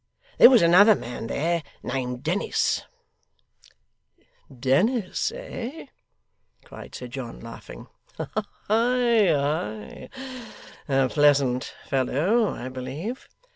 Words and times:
There 0.39 0.49
was 0.49 0.63
another 0.63 0.95
man 0.95 1.27
there, 1.27 1.61
named 1.83 2.23
Dennis' 2.23 2.81
'Dennis, 4.59 5.31
eh!' 5.31 5.85
cried 6.65 6.95
Sir 6.95 7.05
John, 7.07 7.39
laughing. 7.39 7.85
'Ay, 8.67 9.29
ay! 9.31 10.09
a 10.89 11.07
pleasant 11.07 11.75
fellow, 11.87 12.47
I 12.49 12.67
believe? 12.67 13.29